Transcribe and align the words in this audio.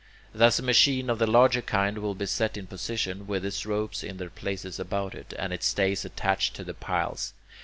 Thus, 0.33 0.57
a 0.57 0.63
machine 0.63 1.11
of 1.11 1.19
the 1.19 1.27
larger 1.27 1.61
kind 1.61 1.99
will 1.99 2.15
be 2.15 2.25
set 2.25 2.57
in 2.57 2.65
position, 2.65 3.27
with 3.27 3.45
its 3.45 3.67
ropes 3.67 4.01
in 4.03 4.17
their 4.17 4.31
places 4.31 4.79
about 4.79 5.13
it, 5.13 5.31
and 5.37 5.53
its 5.53 5.67
stays 5.67 6.05
attached 6.05 6.55
to 6.55 6.63
the 6.63 6.73
piles. 6.73 7.33